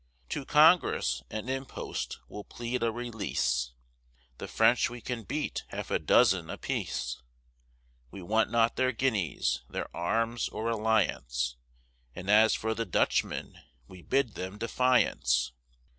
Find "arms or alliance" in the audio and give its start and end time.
9.95-11.55